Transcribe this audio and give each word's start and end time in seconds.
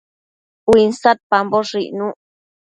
Uinsadpamboshë 0.71 1.79
icnuc 1.85 2.17